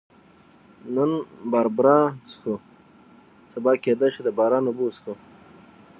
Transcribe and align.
نن 0.95 1.11
باربرا 1.51 1.99
څښو، 2.29 2.53
سبا 3.53 3.71
کېدای 3.83 4.09
شي 4.15 4.21
د 4.23 4.29
باران 4.37 4.63
اوبه 4.65 4.83
وڅښو. 4.85 5.13